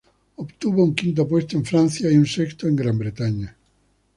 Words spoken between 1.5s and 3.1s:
en Francia y un sexto en Gran